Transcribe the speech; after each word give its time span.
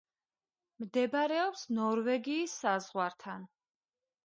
მდებარეობს 0.83 1.67
ნორვეგიის 1.81 2.57
საზღვართან. 2.65 3.49